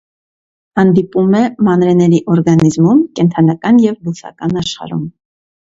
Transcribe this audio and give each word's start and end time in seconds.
Հանդիպում 0.79 1.35
է 1.41 1.41
մանրէների 1.69 2.23
օրգանիզմում, 2.37 3.07
կենդանական 3.21 3.83
և 3.87 4.03
բուսական 4.05 4.63
աշխարհում։ 4.65 5.11